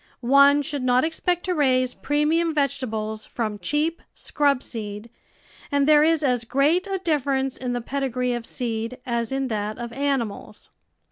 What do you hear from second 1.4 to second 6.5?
to raise premium vegetables from cheap, scrub seed, and there is as